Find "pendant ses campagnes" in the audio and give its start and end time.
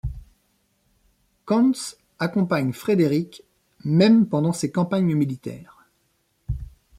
4.27-5.13